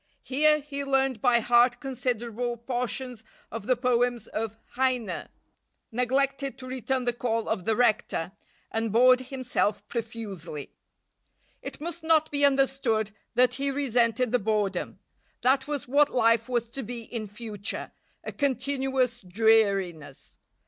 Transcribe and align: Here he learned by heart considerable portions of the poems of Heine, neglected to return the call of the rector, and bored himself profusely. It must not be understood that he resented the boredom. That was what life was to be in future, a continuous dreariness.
Here 0.23 0.57
he 0.61 0.83
learned 0.83 1.21
by 1.21 1.41
heart 1.41 1.79
considerable 1.79 2.57
portions 2.57 3.23
of 3.51 3.67
the 3.67 3.75
poems 3.75 4.25
of 4.25 4.57
Heine, 4.71 5.27
neglected 5.91 6.57
to 6.57 6.65
return 6.67 7.05
the 7.05 7.13
call 7.13 7.47
of 7.47 7.65
the 7.65 7.75
rector, 7.75 8.31
and 8.71 8.91
bored 8.91 9.19
himself 9.19 9.87
profusely. 9.87 10.73
It 11.61 11.79
must 11.79 12.01
not 12.01 12.31
be 12.31 12.43
understood 12.43 13.11
that 13.35 13.53
he 13.53 13.69
resented 13.69 14.31
the 14.31 14.39
boredom. 14.39 14.97
That 15.41 15.67
was 15.67 15.87
what 15.87 16.09
life 16.09 16.49
was 16.49 16.67
to 16.69 16.81
be 16.81 17.03
in 17.03 17.27
future, 17.27 17.91
a 18.23 18.31
continuous 18.31 19.21
dreariness. 19.21 20.39